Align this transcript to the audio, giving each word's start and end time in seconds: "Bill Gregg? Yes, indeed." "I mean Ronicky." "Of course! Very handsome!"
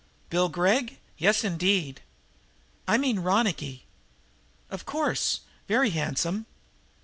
"Bill 0.31 0.49
Gregg? 0.49 0.97
Yes, 1.19 1.43
indeed." 1.43 2.01
"I 2.87 2.97
mean 2.97 3.19
Ronicky." 3.19 3.85
"Of 4.71 4.83
course! 4.83 5.41
Very 5.67 5.91
handsome!" 5.91 6.47